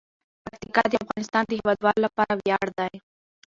پکتیکا 0.45 0.83
د 0.89 0.93
افغانستان 1.03 1.43
د 1.47 1.51
هیوادوالو 1.59 2.03
لپاره 2.05 2.33
ویاړ 2.35 2.67
دی. 2.79 2.93